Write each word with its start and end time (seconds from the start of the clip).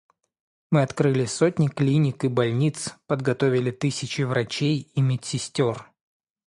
Мы 0.71 0.81
открыли 0.81 1.25
сотни 1.25 1.67
клиник 1.67 2.23
и 2.25 2.27
больниц, 2.27 2.95
подготовили 3.05 3.69
тысячи 3.69 4.23
врачей 4.23 4.91
и 4.95 4.99
медсестер. 4.99 5.91